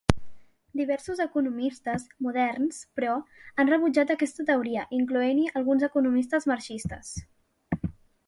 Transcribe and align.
Diversos 0.79 1.19
economistes 1.25 2.05
moderns, 2.27 2.79
però, 2.99 3.11
han 3.63 3.69
rebutjat 3.73 4.13
aquesta 4.15 4.47
teoria, 4.49 4.85
incloent-hi 5.01 5.45
alguns 5.61 5.87
economistes 5.89 6.49
marxistes. 6.53 7.13